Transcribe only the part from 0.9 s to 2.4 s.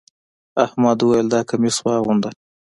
وويل: دا کميس واغونده.